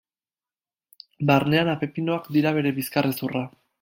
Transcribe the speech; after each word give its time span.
Barnean 1.31 1.69
Apeninoak 1.73 2.31
dira 2.39 2.55
bere 2.59 2.73
bizkarrezurra. 2.79 3.45